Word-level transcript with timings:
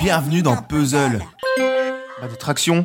Bienvenue 0.00 0.42
dans 0.42 0.56
Puzzle. 0.56 1.20
Bah, 2.20 2.28
des 2.28 2.36
tractions, 2.36 2.84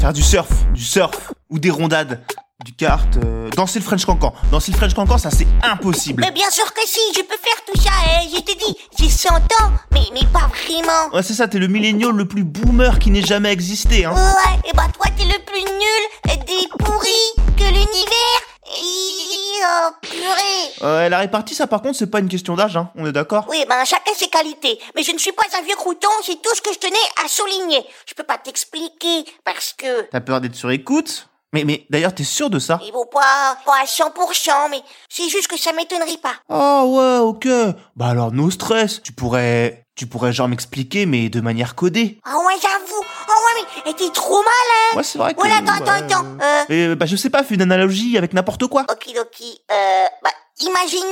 faire 0.00 0.12
du 0.12 0.22
surf, 0.22 0.48
du 0.72 0.82
surf, 0.82 1.32
ou 1.50 1.58
des 1.58 1.70
rondades, 1.70 2.22
du 2.64 2.72
kart, 2.72 3.08
euh, 3.24 3.48
danser 3.50 3.78
le 3.78 3.84
French 3.84 4.04
Cancan. 4.04 4.34
Danser 4.50 4.72
le 4.72 4.76
French 4.76 4.94
Cancan, 4.94 5.18
ça 5.18 5.30
c'est 5.30 5.46
impossible. 5.62 6.22
Mais 6.24 6.30
bien 6.32 6.50
sûr 6.50 6.72
que 6.72 6.80
si, 6.86 6.98
je 7.16 7.20
peux 7.22 7.36
faire 7.36 7.64
tout 7.66 7.80
ça, 7.80 7.90
hein. 7.90 8.26
je 8.34 8.40
te 8.40 8.52
dis, 8.58 8.76
j'ai 8.98 9.08
100 9.08 9.34
ans, 9.34 9.70
mais, 9.92 10.00
mais 10.12 10.26
pas 10.32 10.48
vraiment. 10.48 11.14
Ouais, 11.14 11.22
c'est 11.22 11.34
ça, 11.34 11.48
t'es 11.48 11.58
le 11.58 11.68
millénial 11.68 12.12
le 12.12 12.26
plus 12.26 12.44
boomer 12.44 12.98
qui 12.98 13.10
n'ait 13.10 13.22
jamais 13.24 13.52
existé, 13.52 14.04
hein. 14.04 14.12
Ouais, 14.14 14.70
et 14.70 14.72
bah 14.76 14.86
toi 14.92 15.06
t'es 15.16 15.24
le 15.24 15.44
plus 15.44 15.62
nul, 15.64 16.36
des 16.46 16.68
pourris, 16.84 17.56
que 17.56 17.64
l'univers. 17.64 18.40
Et- 18.78 19.29
Oh, 19.62 19.90
purée. 20.00 20.88
Ouais, 20.88 21.08
la 21.08 21.18
répartie, 21.18 21.54
ça 21.54 21.66
par 21.66 21.82
contre, 21.82 21.96
c'est 21.98 22.10
pas 22.10 22.20
une 22.20 22.28
question 22.28 22.54
d'âge, 22.54 22.76
hein. 22.76 22.90
On 22.96 23.06
est 23.06 23.12
d'accord? 23.12 23.44
Oui, 23.48 23.64
ben 23.68 23.84
chacun 23.84 24.12
ses 24.14 24.28
qualités. 24.28 24.78
Mais 24.96 25.02
je 25.02 25.12
ne 25.12 25.18
suis 25.18 25.32
pas 25.32 25.42
un 25.58 25.62
vieux 25.62 25.76
crouton, 25.76 26.08
c'est 26.24 26.40
tout 26.40 26.54
ce 26.54 26.62
que 26.62 26.72
je 26.72 26.78
tenais 26.78 26.96
à 27.24 27.28
souligner. 27.28 27.84
Je 28.06 28.14
peux 28.14 28.22
pas 28.22 28.38
t'expliquer, 28.38 29.24
parce 29.44 29.74
que... 29.76 30.02
T'as 30.10 30.20
peur 30.20 30.40
d'être 30.40 30.54
sur 30.54 30.70
écoute? 30.70 31.28
Mais, 31.52 31.64
mais 31.64 31.84
d'ailleurs, 31.90 32.14
t'es 32.14 32.24
sûr 32.24 32.48
de 32.48 32.60
ça? 32.60 32.78
Il 32.84 32.92
vaut 32.92 33.06
pas, 33.06 33.58
pas 33.66 33.80
à 33.82 33.84
100%, 33.84 34.70
mais 34.70 34.80
c'est 35.08 35.28
juste 35.28 35.48
que 35.48 35.58
ça 35.58 35.72
m'étonnerait 35.72 36.18
pas. 36.18 36.34
Oh 36.48 36.96
ouais, 36.96 37.18
ok. 37.18 37.48
Bah 37.96 38.06
alors, 38.06 38.30
no 38.32 38.50
stress. 38.50 39.02
Tu 39.02 39.12
pourrais... 39.12 39.84
Tu 40.00 40.06
pourrais 40.06 40.32
genre 40.32 40.48
m'expliquer, 40.48 41.04
mais 41.04 41.28
de 41.28 41.42
manière 41.42 41.74
codée. 41.74 42.18
Ah 42.24 42.34
ouais, 42.38 42.54
j'avoue. 42.54 43.04
Ah 43.28 43.32
ouais, 43.32 43.82
mais 43.84 43.92
t'es 43.92 44.08
trop 44.08 44.38
mal, 44.38 44.46
hein. 44.46 44.96
Ouais, 44.96 45.02
c'est 45.02 45.18
vrai 45.18 45.34
que... 45.34 45.40
Voilà, 45.40 45.56
attends, 45.56 45.72
ouais, 45.74 45.90
attends, 45.90 46.16
attends. 46.16 46.26
Euh, 46.40 46.64
euh, 46.70 46.94
bah 46.94 47.04
je 47.04 47.16
sais 47.16 47.28
pas, 47.28 47.44
fais 47.44 47.56
une 47.56 47.60
analogie 47.60 48.16
avec 48.16 48.32
n'importe 48.32 48.66
quoi. 48.66 48.86
okidoki, 48.90 49.60
euh, 49.70 50.06
bah, 50.22 50.30
imaginons, 50.60 51.04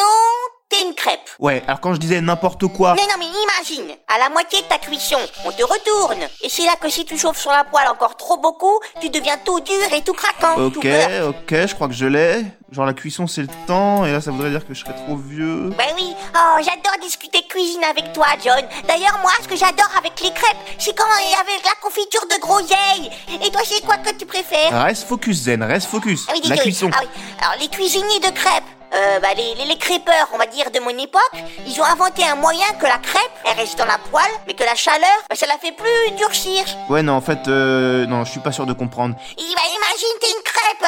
t'es 0.70 0.86
une 0.86 0.94
crêpe. 0.94 1.20
Ouais, 1.38 1.62
alors 1.66 1.82
quand 1.82 1.92
je 1.92 2.00
disais 2.00 2.18
n'importe 2.22 2.66
quoi... 2.68 2.94
Non, 2.94 3.02
non, 3.02 3.16
mais 3.18 3.26
imagine, 3.26 3.94
à 4.08 4.18
la 4.18 4.30
moitié 4.30 4.62
de 4.62 4.66
ta 4.68 4.78
cuisson, 4.78 5.18
on 5.44 5.52
te 5.52 5.62
retourne. 5.62 6.26
Et 6.42 6.48
c'est 6.48 6.64
là 6.64 6.76
que 6.80 6.88
si 6.88 7.04
tu 7.04 7.18
chauffes 7.18 7.38
sur 7.38 7.50
la 7.50 7.64
poêle 7.64 7.88
encore 7.88 8.16
trop 8.16 8.38
beaucoup, 8.38 8.80
tu 9.02 9.10
deviens 9.10 9.36
tout 9.44 9.60
dur 9.60 9.92
et 9.94 10.00
tout 10.00 10.14
craquant. 10.14 10.62
Ok, 10.62 10.86
ok, 11.26 11.50
je 11.50 11.74
crois 11.74 11.88
que 11.88 11.94
je 11.94 12.06
l'ai. 12.06 12.46
Genre 12.70 12.84
la 12.84 12.92
cuisson 12.92 13.26
c'est 13.26 13.40
le 13.40 13.48
temps, 13.66 14.04
et 14.04 14.12
là 14.12 14.20
ça 14.20 14.30
voudrait 14.30 14.50
dire 14.50 14.66
que 14.66 14.74
je 14.74 14.80
serais 14.80 14.92
trop 14.92 15.16
vieux. 15.16 15.70
Ben 15.78 15.86
oui, 15.96 16.14
oh, 16.34 16.56
j'adore 16.58 16.98
discuter 17.02 17.42
cuisine 17.48 17.84
avec 17.84 18.12
toi, 18.12 18.26
John. 18.44 18.62
D'ailleurs, 18.86 19.18
moi, 19.22 19.32
ce 19.42 19.48
que 19.48 19.56
j'adore 19.56 19.90
avec 19.96 20.20
les 20.20 20.32
crêpes, 20.32 20.56
c'est 20.78 20.96
quand 20.96 21.04
il 21.24 21.30
y 21.30 21.34
avait 21.34 21.62
la 21.64 21.74
confiture 21.80 22.24
de 22.30 22.40
groseille. 22.40 23.10
Et 23.44 23.50
toi, 23.50 23.62
c'est 23.64 23.84
quoi 23.84 23.96
que 23.98 24.10
tu 24.14 24.26
préfères 24.26 24.82
Reste 24.84 25.06
focus 25.08 25.36
Zen, 25.44 25.62
reste 25.62 25.88
focus. 25.88 26.26
Ah 26.28 26.32
oui, 26.34 26.42
la 26.48 26.56
cuisson. 26.56 26.90
Ah 26.92 27.00
oui. 27.02 27.08
Alors, 27.40 27.54
les 27.60 27.68
cuisiniers 27.68 28.20
de 28.20 28.30
crêpes, 28.30 28.64
euh, 28.94 29.20
bah, 29.20 29.28
les, 29.36 29.54
les, 29.56 29.66
les 29.66 29.76
crêpeurs, 29.76 30.28
on 30.32 30.38
va 30.38 30.46
dire, 30.46 30.70
de 30.70 30.80
mon 30.80 30.88
époque, 30.90 31.20
ils 31.66 31.78
ont 31.80 31.84
inventé 31.84 32.24
un 32.24 32.36
moyen 32.36 32.66
que 32.80 32.86
la 32.86 32.96
crêpe, 32.96 33.30
elle 33.44 33.56
reste 33.58 33.76
dans 33.78 33.84
la 33.84 33.98
poêle, 33.98 34.30
mais 34.46 34.54
que 34.54 34.64
la 34.64 34.74
chaleur, 34.74 35.18
bah, 35.28 35.36
ça 35.36 35.46
la 35.46 35.58
fait 35.58 35.72
plus 35.72 36.16
durcir. 36.16 36.64
Ouais 36.88 37.02
non 37.02 37.12
en 37.12 37.20
fait, 37.20 37.48
euh, 37.48 38.06
non 38.06 38.24
je 38.24 38.30
suis 38.30 38.40
pas 38.40 38.50
sûr 38.52 38.64
de 38.64 38.72
comprendre. 38.72 39.14
Et 39.36 39.42
bah, 39.54 39.60
imagine, 39.66 40.18
t'es 40.20 40.37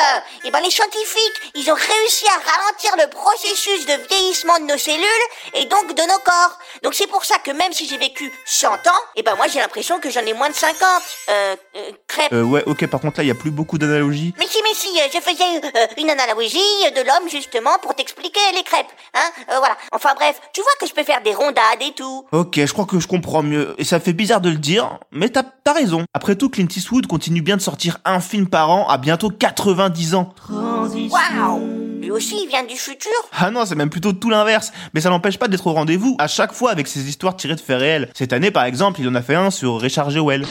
crêpe. 0.01 0.25
Et 0.45 0.51
ben, 0.51 0.61
les 0.61 0.71
scientifiques, 0.71 1.53
ils 1.55 1.71
ont 1.71 1.75
réussi 1.75 2.25
à 2.29 2.39
ralentir 2.51 2.97
le 2.97 3.11
processus 3.11 3.87
de 3.87 3.95
vieillissement 4.09 4.59
de 4.61 4.65
nos 4.65 4.79
cellules 4.79 5.27
et 5.55 5.65
donc 5.67 5.95
de 5.95 6.03
nos 6.03 6.19
corps. 6.25 6.59
Donc 6.83 6.95
c'est 6.95 7.07
pour 7.07 7.25
ça 7.25 7.39
que 7.39 7.51
même 7.51 7.73
si 7.73 7.87
j'ai 7.87 7.99
vécu 7.99 8.33
100 8.47 8.69
ans, 8.69 9.03
et 9.17 9.23
ben 9.23 9.35
moi 9.37 9.47
j'ai 9.49 9.61
l'impression 9.61 10.01
que 10.01 10.11
j'en 10.11 10.21
ai 10.21 10.33
moins 10.33 10.49
de 10.51 10.55
50. 10.55 10.81
Euh, 11.29 11.57
euh, 11.77 11.91
crêpes. 12.07 12.33
Euh, 12.33 12.43
ouais 12.43 12.63
ok 12.67 12.87
par 12.89 13.01
contre 13.01 13.19
là 13.19 13.25
il 13.25 13.29
y 13.29 13.31
a 13.31 13.35
plus 13.35 13.51
beaucoup 13.51 13.79
d'analogies. 13.79 14.35
Mais 14.39 14.47
si, 14.47 14.59
mais 14.63 14.75
si, 14.75 14.89
euh, 14.99 15.09
je 15.13 15.21
faisais 15.21 15.45
euh, 15.65 15.87
une 15.99 16.11
analogie 16.11 16.59
de 16.95 17.01
l'homme 17.01 17.29
justement 17.31 17.79
pour 17.83 17.95
t'expliquer 17.95 18.41
les 18.55 18.63
crêpes, 18.63 18.87
hein, 19.15 19.31
euh, 19.51 19.59
voilà. 19.59 19.77
Enfin 19.93 20.11
bref, 20.17 20.41
tu 20.53 20.61
vois 20.63 20.73
que 20.81 20.87
je 20.87 20.95
peux 20.95 21.05
faire 21.05 21.23
des 21.23 21.35
rondades 21.35 21.81
et 21.81 21.93
tout. 21.93 22.27
Ok, 22.33 22.57
je 22.57 22.73
crois 22.73 22.87
que 22.87 22.99
je 22.99 23.07
comprends 23.07 23.43
mieux. 23.43 23.75
Et 23.79 23.85
ça 23.85 24.01
fait 24.01 24.13
bizarre 24.13 24.41
de 24.41 24.51
le 24.51 24.57
dire, 24.57 24.99
mais 25.13 25.29
t'as 25.29 25.43
as 25.67 25.73
raison. 25.73 26.05
Après 26.15 26.35
tout, 26.35 26.51
Clint 26.51 26.67
Eastwood 26.75 27.07
continue 27.07 27.43
bien 27.43 27.57
de 27.57 27.63
sortir 27.63 27.99
un 28.05 28.21
film 28.21 28.49
par 28.49 28.71
an 28.71 28.89
à 28.89 28.99
bientôt 28.99 29.31
90 29.91 30.15
ans. 30.15 30.35
Waouh 30.51 31.99
Lui 32.01 32.11
aussi, 32.11 32.37
il 32.43 32.49
vient 32.49 32.65
du 32.65 32.77
futur 32.77 33.11
Ah 33.39 33.51
non, 33.51 33.65
c'est 33.67 33.75
même 33.75 33.91
plutôt 33.91 34.13
tout 34.13 34.31
l'inverse. 34.31 34.73
Mais 34.95 35.01
ça 35.01 35.11
n'empêche 35.11 35.39
pas 35.39 35.49
d'être 35.49 35.67
au 35.67 35.73
rendez-vous 35.73 36.17
à 36.19 36.29
chaque 36.29 36.53
fois 36.53 36.71
avec 36.71 36.87
ses 36.87 37.09
histoires 37.09 37.37
tirées 37.37 37.57
de 37.57 37.61
faits 37.61 37.79
réels. 37.79 38.11
Cette 38.15 38.33
année, 38.33 38.51
par 38.51 38.65
exemple, 38.65 39.01
il 39.01 39.09
en 39.09 39.15
a 39.15 39.23
fait 39.23 39.35
un 39.35 39.51
sur 39.51 39.81
Richard 39.81 40.11
Jewell. 40.11 40.47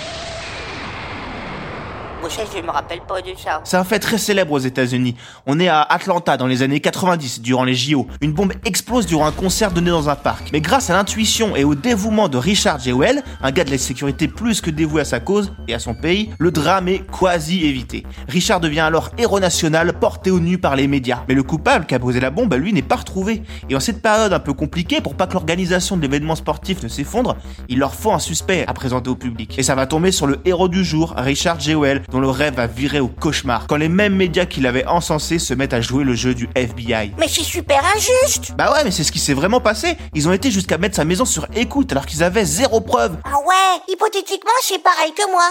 Je 2.30 2.62
me 2.62 2.70
rappelle 2.70 3.00
pas. 3.08 3.16
C'est 3.64 3.78
un 3.78 3.84
fait 3.84 3.98
très 3.98 4.20
célèbre 4.20 4.52
aux 4.52 4.60
États-Unis. 4.60 5.16
On 5.48 5.60
est 5.60 5.68
à 5.68 5.82
Atlanta 5.82 6.38
dans 6.38 6.46
les 6.46 6.62
années 6.62 6.80
90, 6.80 7.42
durant 7.42 7.64
les 7.64 7.74
JO. 7.74 8.08
Une 8.22 8.34
bombe 8.34 8.54
explose 8.66 9.08
durant 9.08 9.26
un 9.26 9.32
concert 9.32 9.72
donné 9.72 9.90
dans 9.90 10.10
un 10.10 10.16
parc. 10.16 10.50
Mais 10.54 10.62
grâce 10.62 10.90
à 10.92 10.94
l'intuition 10.94 11.56
et 11.56 11.64
au 11.64 11.74
dévouement 11.74 12.30
de 12.30 12.38
Richard 12.38 12.80
Jewell, 12.80 13.24
un 13.42 13.52
gars 13.52 13.64
de 13.64 13.72
la 13.72 13.78
sécurité 13.80 14.28
plus 14.28 14.62
que 14.62 14.70
dévoué 14.70 15.02
à 15.02 15.06
sa 15.06 15.20
cause 15.20 15.54
et 15.68 15.74
à 15.74 15.80
son 15.80 15.96
pays, 15.96 16.30
le 16.38 16.52
drame 16.52 16.88
est 16.88 17.04
quasi 17.12 17.66
évité. 17.66 18.06
Richard 18.28 18.60
devient 18.60 18.82
alors 18.82 19.10
héros 19.18 19.40
national, 19.40 19.94
porté 19.94 20.30
au 20.30 20.40
nu 20.40 20.60
par 20.60 20.76
les 20.76 20.88
médias. 20.88 21.24
Mais 21.28 21.34
le 21.34 21.44
coupable 21.44 21.88
qui 21.88 21.96
a 21.96 22.00
brisé 22.00 22.20
la 22.20 22.30
bombe, 22.30 22.54
lui, 22.54 22.74
n'est 22.74 22.82
pas 22.84 22.98
retrouvé. 22.98 23.42
Et 23.70 23.76
en 23.76 23.80
cette 23.80 24.04
période 24.04 24.34
un 24.34 24.40
peu 24.40 24.54
compliquée, 24.54 25.02
pour 25.02 25.16
pas 25.16 25.26
que 25.26 25.34
l'organisation 25.34 25.98
de 25.98 26.04
l'événement 26.04 26.36
sportif 26.36 26.84
ne 26.84 26.90
s'effondre, 26.90 27.38
il 27.70 27.80
leur 27.80 27.96
faut 27.96 28.12
un 28.12 28.20
suspect 28.20 28.66
à 28.68 28.74
présenter 28.74 29.10
au 29.10 29.16
public. 29.16 29.58
Et 29.58 29.64
ça 29.64 29.74
va 29.74 29.88
tomber 29.88 30.12
sur 30.12 30.28
le 30.28 30.40
héros 30.46 30.68
du 30.68 30.84
jour, 30.84 31.16
Richard 31.18 31.60
Jewell, 31.60 32.04
le 32.20 32.30
rêve 32.30 32.56
va 32.56 32.68
virer 32.68 33.00
au 33.00 33.08
cauchemar. 33.08 33.68
Quand 33.68 33.76
les 33.76 33.90
mêmes 33.90 34.16
médias 34.16 34.46
qui 34.46 34.62
l'avaient 34.62 34.86
encensé 34.86 35.40
se 35.40 35.54
mettent 35.54 35.74
à 35.74 35.82
jouer 35.82 36.04
le 36.04 36.16
jeu 36.16 36.34
du 36.34 36.50
FBI. 36.56 37.14
Mais 37.18 37.28
c'est 37.28 37.44
super 37.44 37.84
injuste 37.96 38.54
Bah 38.58 38.72
ouais, 38.74 38.84
mais 38.84 38.92
c'est 38.92 39.04
ce 39.04 39.12
qui 39.12 39.20
s'est 39.20 39.34
vraiment 39.34 39.60
passé. 39.62 39.98
Ils 40.14 40.28
ont 40.28 40.34
été 40.34 40.52
jusqu'à 40.52 40.78
mettre 40.78 40.96
sa 40.96 41.06
maison 41.06 41.26
sur 41.26 41.48
écoute 41.56 41.92
alors 41.92 42.06
qu'ils 42.06 42.24
avaient 42.24 42.46
zéro 42.46 42.82
preuve. 42.82 43.18
Ah 43.26 43.38
ouais, 43.40 43.82
hypothétiquement, 43.94 44.52
c'est 44.64 44.82
pareil 44.84 45.14
que 45.14 45.30
moi. 45.32 45.44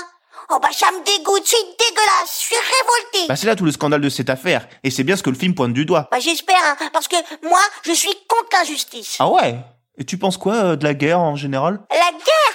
Oh 0.50 0.58
bah 0.62 0.68
ça 0.72 0.86
me 0.92 1.04
dégoûte, 1.04 1.42
c'est 1.44 1.56
dégueulasse, 1.56 2.40
je 2.40 2.46
suis 2.46 2.56
révoltée. 2.56 3.28
Bah 3.28 3.36
c'est 3.36 3.46
là 3.46 3.54
tout 3.54 3.66
le 3.66 3.72
scandale 3.72 4.00
de 4.00 4.08
cette 4.08 4.30
affaire. 4.30 4.66
Et 4.82 4.90
c'est 4.90 5.04
bien 5.04 5.14
ce 5.16 5.22
que 5.22 5.28
le 5.28 5.36
film 5.36 5.54
pointe 5.54 5.74
du 5.74 5.84
doigt. 5.84 6.08
Bah 6.10 6.20
j'espère, 6.20 6.56
hein, 6.64 6.88
parce 6.92 7.06
que 7.06 7.16
moi, 7.46 7.58
je 7.84 7.92
suis 7.92 8.14
contre 8.26 8.48
l'injustice. 8.54 9.16
Ah 9.18 9.28
ouais? 9.28 9.56
Et 9.98 10.04
tu 10.04 10.16
penses 10.16 10.38
quoi 10.38 10.54
euh, 10.54 10.76
de 10.76 10.84
la 10.84 10.94
guerre 10.94 11.20
en 11.20 11.36
général? 11.36 11.80
La 11.90 12.10
guerre? 12.12 12.54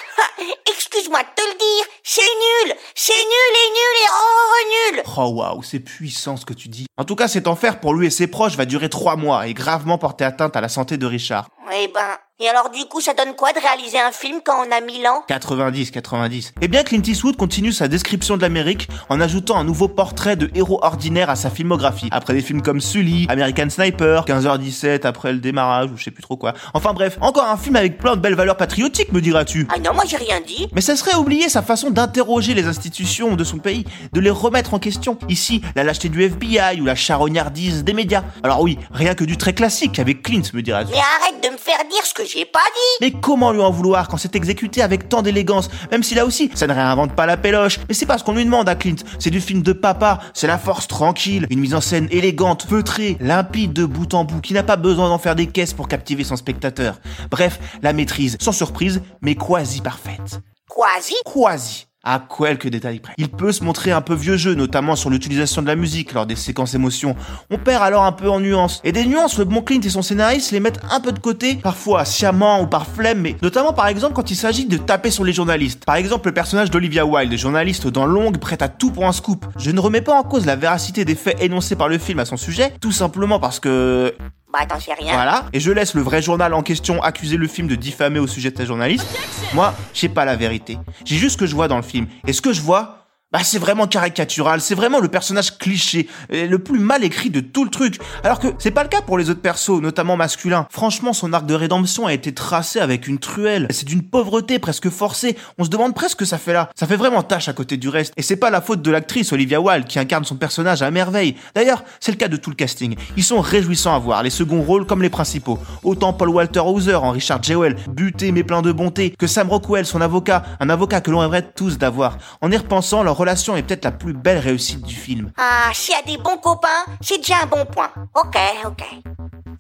Excuse-moi 1.04 1.24
de 1.24 1.36
te 1.36 1.46
le 1.46 1.58
dire, 1.58 1.86
c'est 2.02 2.22
nul 2.22 2.78
C'est 2.96 3.12
nul 3.12 3.56
et 3.58 3.70
nul 3.74 3.98
et 4.00 4.10
oh 4.14 4.94
nul 4.94 5.04
Oh 5.18 5.32
waouh, 5.34 5.62
c'est 5.62 5.82
puissant 5.82 6.38
ce 6.38 6.46
que 6.46 6.54
tu 6.54 6.70
dis. 6.70 6.86
En 6.96 7.04
tout 7.04 7.16
cas, 7.18 7.28
cet 7.28 7.48
enfer 7.48 7.82
pour 7.82 7.94
lui 7.94 8.08
et 8.08 8.10
ses 8.10 8.28
proches 8.28 8.56
va 8.56 8.64
durer 8.64 8.88
trois 8.88 9.18
mois 9.18 9.48
et 9.48 9.54
gravement 9.54 9.98
porter 9.98 10.24
atteinte 10.24 10.56
à 10.56 10.62
la 10.62 10.70
santé 10.70 10.96
de 10.96 11.06
Richard. 11.06 11.50
Eh 11.74 11.90
ben, 11.90 12.18
et 12.40 12.50
alors 12.50 12.70
du 12.72 12.84
coup, 12.86 13.00
ça 13.00 13.14
donne 13.14 13.36
quoi 13.36 13.54
de 13.54 13.60
réaliser 13.60 14.00
un 14.00 14.12
film 14.12 14.40
quand 14.44 14.66
on 14.68 14.72
a 14.72 14.82
1000 14.82 15.08
ans? 15.08 15.24
90, 15.28 15.92
90. 15.92 16.54
Eh 16.62 16.68
bien, 16.68 16.84
Clint 16.84 17.04
Eastwood 17.06 17.38
continue 17.38 17.72
sa 17.72 17.88
description 17.88 18.38
de 18.38 18.42
l'Amérique 18.42 18.90
en 19.10 19.22
ajoutant 19.22 19.58
un 19.58 19.64
nouveau 19.64 19.88
portrait 19.88 20.36
de 20.36 20.50
héros 20.56 20.80
ordinaire 20.82 21.30
à 21.30 21.36
sa 21.36 21.50
filmographie. 21.50 22.10
Après 22.12 22.34
des 22.34 22.42
films 22.42 22.62
comme 22.62 22.82
Sully, 22.82 23.28
American 23.30 23.70
Sniper, 23.70 24.26
15h17 24.26 25.06
après 25.06 25.32
le 25.32 25.40
démarrage 25.40 25.92
ou 25.92 25.98
je 25.98 26.04
sais 26.04 26.12
plus 26.12 26.24
trop 26.24 26.36
quoi. 26.36 26.54
Enfin 26.74 26.94
bref, 26.94 27.18
encore 27.22 27.48
un 27.48 27.58
film 27.58 27.76
avec 27.76 27.98
plein 27.98 28.16
de 28.16 28.22
belles 28.22 28.36
valeurs 28.36 28.58
patriotiques, 28.58 29.12
me 29.12 29.22
diras-tu. 29.22 29.68
Ah 29.74 29.80
non, 29.80 29.94
moi 29.94 30.04
j'ai 30.08 30.18
rien 30.18 30.42
dit. 30.42 30.68
Mais 30.74 30.82
ça 30.82 30.96
serait 30.96 31.16
oublier 31.16 31.50
sa 31.50 31.62
façon 31.62 31.92
d'interroger 31.92 32.56
les 32.56 32.66
institutions 32.66 33.36
de 33.36 33.44
son 33.44 33.60
pays, 33.60 33.86
de 34.12 34.20
les 34.20 34.32
remettre 34.32 34.74
en 34.74 34.80
question. 34.80 35.18
Ici, 35.30 35.62
la 35.76 35.84
lâcheté 35.84 36.10
du 36.10 36.24
FBI 36.24 36.82
ou 36.82 36.86
la 36.86 36.96
charognardise 36.96 37.84
des 37.84 37.94
médias. 37.94 38.24
Alors 38.42 38.62
oui, 38.62 38.80
rien 38.92 39.14
que 39.14 39.24
du 39.24 39.38
très 39.38 39.54
classique 39.54 40.00
avec 40.00 40.24
Clint, 40.24 40.42
me 40.54 40.62
diras-tu. 40.62 40.92
Mais 40.92 40.98
arrête 40.98 41.44
de 41.44 41.50
me 41.50 41.58
faire 41.58 41.78
dire 41.90 42.04
ce 42.04 42.14
que 42.14 42.23
j'ai 42.26 42.46
pas 42.46 42.60
dit 42.60 42.98
Mais 43.02 43.12
comment 43.12 43.52
lui 43.52 43.62
en 43.62 43.72
vouloir 43.72 44.08
quand 44.08 44.18
c'est 44.18 44.36
exécuté 44.36 44.82
avec 44.82 45.10
tant 45.10 45.22
d'élégance? 45.22 45.70
Même 45.92 46.04
si 46.04 46.16
là 46.16 46.26
aussi, 46.26 46.50
ça 46.54 46.68
ne 46.68 46.74
réinvente 46.74 47.16
pas 47.16 47.26
la 47.26 47.38
péloche. 47.38 47.80
Mais 47.88 47.94
c'est 47.94 48.06
pas 48.06 48.18
ce 48.18 48.24
qu'on 48.24 48.36
lui 48.36 48.46
demande 48.46 48.68
à 48.70 48.76
Clint. 48.76 48.96
C'est 49.20 49.30
du 49.30 49.42
film 49.42 49.62
de 49.62 49.74
papa, 49.74 50.20
c'est 50.34 50.48
la 50.48 50.58
force 50.58 50.88
tranquille, 50.88 51.48
une 51.50 51.60
mise 51.60 51.76
en 51.76 51.82
scène 51.82 52.08
élégante, 52.12 52.66
feutrée, 52.70 53.18
limpide 53.20 53.74
de 53.74 53.86
bout 53.86 54.14
en 54.14 54.24
bout, 54.24 54.42
qui 54.42 54.54
n'a 54.54 54.64
pas 54.64 54.76
besoin 54.76 55.10
d'en 55.10 55.18
faire 55.18 55.36
des 55.36 55.48
caisses 55.48 55.74
pour 55.74 55.88
captiver 55.88 56.24
son 56.24 56.36
spectateur. 56.36 57.00
Bref, 57.32 57.60
la 57.82 57.94
maîtrise, 57.94 58.38
sans 58.40 58.52
surprise, 58.52 59.02
mais 59.22 59.36
quasi 59.36 59.82
parfaite. 59.82 60.42
Quasi 60.70 61.14
Quasi. 61.26 61.88
À 62.06 62.20
quelques 62.20 62.68
détails 62.68 63.00
près. 63.00 63.14
Il 63.18 63.30
peut 63.30 63.54
se 63.54 63.64
montrer 63.64 63.94
un 63.94 64.02
peu 64.02 64.14
vieux 64.14 64.36
jeu, 64.36 64.56
notamment 64.56 64.98
sur 64.98 65.10
l'utilisation 65.10 65.62
de 65.62 65.68
la 65.68 65.78
musique 65.78 66.12
lors 66.12 66.26
des 66.26 66.36
séquences 66.36 66.74
émotions. 66.74 67.16
On 67.50 67.58
perd 67.58 67.82
alors 67.82 68.04
un 68.04 68.12
peu 68.12 68.30
en 68.30 68.42
nuances. 68.42 68.82
Et 68.84 68.92
des 68.92 69.06
nuances, 69.06 69.38
le 69.38 69.46
bon 69.46 69.62
Clint 69.62 69.80
et 69.80 69.90
son 69.90 70.02
scénariste 70.02 70.52
les 70.52 70.60
mettent 70.60 70.82
un 70.92 71.00
peu 71.00 71.14
de 71.14 71.20
côté, 71.20 71.56
parfois 71.56 72.04
sciemment 72.04 72.62
ou 72.62 72.68
par 72.68 72.88
flemme, 72.88 73.22
mais 73.22 73.38
notamment 73.42 73.72
par 73.72 73.88
exemple 73.88 74.16
quand 74.16 74.30
il 74.30 74.36
s'agit 74.36 74.66
de 74.66 74.76
taper 74.76 75.12
sur 75.12 75.24
les 75.24 75.32
journalistes. 75.32 75.86
Par 75.86 75.96
exemple 75.96 76.28
le 76.28 76.34
personnage 76.34 76.70
d'Olivia 76.70 77.06
Wilde, 77.06 77.38
journaliste 77.38 77.88
dans 77.88 78.06
longue, 78.06 78.38
prête 78.38 78.62
à 78.62 78.68
tout 78.68 78.92
pour 78.92 79.08
un 79.08 79.14
scoop. 79.14 79.46
Je 79.58 79.72
ne 79.72 79.80
remets 79.80 80.02
pas 80.02 80.20
en 80.20 80.24
cause 80.24 80.46
la 80.46 80.58
véracité 80.58 81.06
des 81.06 81.16
faits 81.16 81.42
énoncés 81.42 81.78
par 81.78 81.88
le 81.88 81.98
film 82.00 82.20
à 82.20 82.26
son 82.26 82.36
sujet, 82.36 82.74
tout 82.82 82.92
simplement 82.92 83.40
parce 83.40 83.62
que 83.62 84.14
Bah 84.54 84.68
t'en 84.68 84.80
sais 84.80 84.94
rien. 84.94 85.14
voilà. 85.14 85.46
Et 85.52 85.60
je 85.60 85.72
laisse 85.72 85.96
le 85.96 86.04
vrai 86.04 86.22
journal 86.22 86.54
en 86.54 86.62
question 86.62 87.02
accuser 87.02 87.38
le 87.38 87.48
film 87.48 87.68
de 87.68 87.74
diffamer 87.76 88.20
au 88.20 88.28
sujet 88.28 88.52
de 88.52 88.58
sa 88.58 88.66
journaliste. 88.66 89.08
Moi, 89.56 89.74
j'ai 89.96 90.10
pas 90.10 90.26
la 90.26 90.36
vérité. 90.36 90.78
J'ai 91.06 91.16
juste 91.16 91.34
ce 91.34 91.38
que 91.38 91.48
je 91.48 91.56
vois 91.56 91.68
dans 91.68 91.78
le 91.78 91.82
film. 91.84 92.06
Et 92.28 92.34
ce 92.34 92.42
que 92.42 92.54
je 92.54 92.62
vois, 92.62 93.03
bah 93.34 93.40
c'est 93.44 93.58
vraiment 93.58 93.88
caricatural, 93.88 94.62
c'est 94.62 94.76
vraiment 94.76 95.00
le 95.00 95.08
personnage 95.08 95.58
cliché, 95.58 96.08
le 96.30 96.58
plus 96.58 96.80
mal 96.80 97.04
écrit 97.04 97.32
de 97.32 97.40
tout 97.40 97.64
le 97.64 97.72
truc. 97.72 98.00
Alors 98.24 98.40
que 98.40 98.48
c'est 98.60 98.72
pas 98.72 98.84
le 98.84 98.90
cas 98.90 99.02
pour 99.02 99.18
les 99.18 99.32
autres 99.32 99.42
persos, 99.42 99.82
notamment 99.82 100.16
masculins. 100.16 100.68
Franchement, 100.70 101.14
son 101.14 101.34
arc 101.34 101.48
de 101.48 101.56
rédemption 101.56 102.06
a 102.06 102.14
été 102.14 102.34
tracé 102.34 102.80
avec 102.80 103.08
une 103.08 103.18
truelle. 103.18 103.68
C'est 103.72 103.88
d'une 103.88 104.04
pauvreté 104.04 104.60
presque 104.60 104.90
forcée. 104.90 105.36
On 105.58 105.64
se 105.64 105.70
demande 105.70 105.96
presque 105.96 106.12
ce 106.12 106.16
que 106.18 106.26
ça 106.26 106.38
fait 106.38 106.54
là. 106.54 106.70
Ça 106.76 106.86
fait 106.86 106.96
vraiment 106.96 107.24
tâche 107.24 107.50
à 107.50 107.54
côté 107.54 107.76
du 107.76 107.90
reste. 107.90 108.14
Et 108.18 108.22
c'est 108.22 108.36
pas 108.36 108.52
la 108.52 108.62
faute 108.62 108.84
de 108.84 108.92
l'actrice 108.92 109.34
Olivia 109.34 109.60
Wilde 109.60 109.88
qui 109.88 109.98
incarne 109.98 110.26
son 110.26 110.36
personnage 110.36 110.84
à 110.84 110.92
merveille. 110.92 111.36
D'ailleurs, 111.56 111.84
c'est 112.00 112.12
le 112.12 112.18
cas 112.18 112.28
de 112.28 112.38
tout 112.38 112.52
le 112.52 112.56
casting. 112.56 112.96
Ils 113.18 113.24
sont 113.24 113.42
réjouissants 113.42 113.96
à 113.96 114.00
voir, 114.00 114.22
les 114.22 114.30
seconds 114.30 114.62
rôles 114.62 114.86
comme 114.86 115.02
les 115.02 115.10
principaux. 115.10 115.58
Autant 115.84 116.14
Paul 116.14 116.30
Walter 116.30 116.60
Hauser 116.60 116.96
en 116.96 117.10
Richard 117.10 117.42
Jewell, 117.42 117.78
buté 117.90 118.32
mais 118.32 118.44
plein 118.44 118.62
de 118.62 118.72
bonté, 118.72 119.10
que 119.18 119.26
Sam 119.26 119.50
Rockwell, 119.50 119.88
son 119.88 120.02
avocat, 120.02 120.44
un 120.60 120.70
avocat 120.70 121.02
que 121.02 121.10
l'on 121.10 121.24
aimerait 121.24 121.52
tous 121.56 121.80
d'avoir. 121.80 122.20
En 122.42 122.52
y 122.52 122.58
repensant, 122.58 123.02
leur 123.02 123.23
relation 123.24 123.56
est 123.56 123.64
peut-être 123.64 123.86
la 123.86 123.92
plus 123.92 124.14
belle 124.14 124.38
réussite 124.38 124.82
du 124.82 124.96
film. 124.96 125.32
Ah, 125.38 125.72
s'il 125.74 125.96
y 125.96 125.98
a 125.98 126.02
des 126.02 126.22
bons 126.22 126.38
copains, 126.38 126.86
c'est 127.02 127.18
déjà 127.18 127.38
un 127.44 127.46
bon 127.46 127.66
point. 127.66 127.92
Ok, 128.16 128.38
ok. 128.66 128.84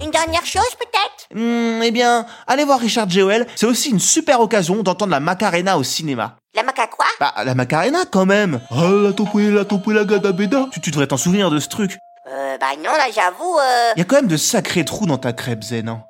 Une 0.02 0.12
dernière 0.12 0.46
chose 0.46 0.76
peut-être? 0.78 1.28
Hmm, 1.34 1.82
eh 1.82 1.92
bien, 1.92 2.26
allez 2.46 2.66
voir 2.66 2.80
Richard 2.80 3.10
Jewell, 3.10 3.48
c'est 3.56 3.66
aussi 3.66 3.90
une 3.90 4.00
super 4.00 4.42
occasion 4.42 4.84
d'entendre 4.84 5.12
la 5.12 5.20
Macarena 5.20 5.78
au 5.78 5.84
cinéma. 5.84 6.36
La 6.54 6.64
maca 6.64 6.88
quoi? 6.88 7.06
Bah, 7.20 7.34
la 7.44 7.56
Macarena 7.56 8.04
quand 8.12 8.26
même 8.26 8.60
Ah, 8.70 8.90
la 8.92 9.14
topoué, 9.14 9.50
la 9.50 9.66
topoué, 9.66 9.94
la 9.94 10.04
gadabeda 10.04 10.68
tu, 10.72 10.82
tu 10.82 10.92
devrais 10.92 11.08
t'en 11.08 11.18
souvenir 11.18 11.50
de 11.50 11.60
ce 11.60 11.70
truc. 11.70 11.98
Euh, 12.30 12.58
bah 12.58 12.76
non, 12.78 12.92
là 12.92 13.08
j'avoue, 13.14 13.58
euh... 13.58 13.94
Y 13.96 14.02
a 14.02 14.04
quand 14.04 14.18
même 14.18 14.28
de 14.28 14.38
sacrés 14.38 14.86
trous 14.86 15.06
dans 15.06 15.18
ta 15.18 15.34
crêpe 15.34 15.64
zen, 15.64 15.90
hein. 15.90 16.04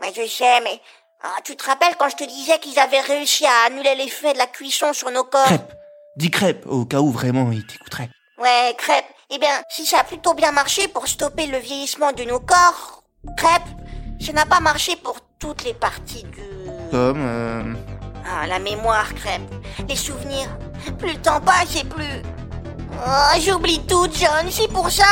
Mais 0.00 0.12
je 0.16 0.26
sais, 0.28 0.60
mais... 0.62 0.80
Ah, 1.22 1.38
tu 1.44 1.54
te 1.54 1.64
rappelles 1.66 1.96
quand 1.98 2.08
je 2.08 2.16
te 2.16 2.24
disais 2.24 2.58
qu'ils 2.60 2.78
avaient 2.78 3.00
réussi 3.00 3.44
à 3.44 3.66
annuler 3.66 3.94
l'effet 3.96 4.32
de 4.32 4.38
la 4.38 4.46
cuisson 4.46 4.92
sur 4.94 5.10
nos 5.10 5.24
corps? 5.24 5.44
Crêpe 5.44 5.74
Dis 6.16 6.30
crêpe, 6.30 6.66
au 6.66 6.84
cas 6.84 7.00
où 7.00 7.10
vraiment 7.10 7.50
il 7.52 7.66
t'écouterait. 7.66 8.10
Ouais, 8.38 8.74
crêpe. 8.76 9.04
Eh 9.30 9.38
bien, 9.38 9.62
si 9.70 9.86
ça 9.86 10.00
a 10.00 10.04
plutôt 10.04 10.34
bien 10.34 10.50
marché 10.50 10.88
pour 10.88 11.06
stopper 11.06 11.46
le 11.46 11.58
vieillissement 11.58 12.12
de 12.12 12.24
nos 12.24 12.40
corps, 12.40 13.04
crêpe, 13.36 13.62
ça 14.20 14.32
n'a 14.32 14.44
pas 14.44 14.60
marché 14.60 14.96
pour 14.96 15.16
toutes 15.38 15.64
les 15.64 15.74
parties 15.74 16.24
du... 16.24 16.42
Comme, 16.90 17.24
euh... 17.24 17.74
Ah, 18.26 18.46
la 18.46 18.58
mémoire, 18.58 19.14
crêpe. 19.14 19.42
Les 19.88 19.96
souvenirs. 19.96 20.48
Plus 20.98 21.12
le 21.12 21.22
temps 21.22 21.40
passe 21.40 21.76
et 21.76 21.84
plus... 21.84 22.22
Oh, 22.92 23.40
j'oublie 23.40 23.80
tout, 23.86 24.08
John. 24.12 24.50
C'est 24.50 24.68
pour 24.68 24.90
ça... 24.90 25.04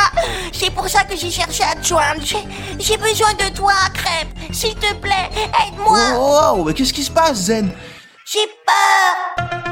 C'est 0.51 0.69
pour 0.71 0.87
ça 0.89 1.05
que 1.05 1.15
j'ai 1.15 1.31
cherché 1.31 1.63
à 1.63 1.75
te 1.75 1.87
joindre. 1.87 2.21
J'ai- 2.23 2.97
besoin 2.97 3.33
de 3.33 3.55
toi, 3.55 3.73
crêpe. 3.93 4.27
S'il 4.53 4.75
te 4.75 4.93
plaît, 4.95 5.29
aide-moi. 5.35 5.99
Oh, 6.15 6.55
oh, 6.57 6.63
mais 6.65 6.73
qu'est-ce 6.73 6.93
qui 6.93 7.03
se 7.03 7.11
passe, 7.11 7.37
Zen? 7.45 7.71
J'ai 8.25 8.45
peur. 8.65 9.68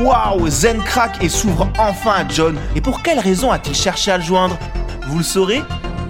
Waouh, 0.00 0.48
Zen 0.48 0.82
craque 0.82 1.22
et 1.22 1.28
s'ouvre 1.28 1.68
enfin 1.78 2.12
à 2.12 2.28
John. 2.28 2.56
Et 2.76 2.80
pour 2.80 3.02
quelle 3.02 3.18
raison 3.18 3.50
a-t-il 3.50 3.74
cherché 3.74 4.10
à 4.10 4.18
le 4.18 4.22
joindre? 4.22 4.56
Vous 5.08 5.18
le 5.18 5.24
saurez 5.24 5.62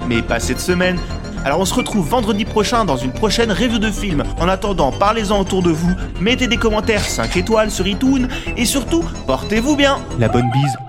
Mais 0.06 0.20
pas 0.20 0.40
cette 0.40 0.61
semaine. 0.61 0.99
Alors 1.44 1.61
on 1.61 1.64
se 1.64 1.75
retrouve 1.75 2.06
vendredi 2.06 2.44
prochain 2.44 2.85
dans 2.85 2.96
une 2.96 3.12
prochaine 3.12 3.50
review 3.50 3.79
de 3.79 3.90
film. 3.90 4.25
En 4.38 4.49
attendant, 4.49 4.93
parlez-en 4.93 5.40
autour 5.40 5.62
de 5.62 5.70
vous, 5.70 5.94
mettez 6.20 6.49
des 6.49 6.56
commentaires 6.56 7.05
5 7.05 7.37
étoiles 7.37 7.70
sur 7.70 7.87
iTunes 7.87 8.29
et 8.56 8.64
surtout, 8.64 9.05
portez-vous 9.26 9.76
bien. 9.76 9.99
La 10.19 10.29
bonne 10.29 10.50
bise. 10.50 10.88